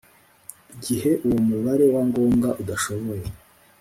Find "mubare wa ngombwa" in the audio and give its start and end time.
1.47-2.49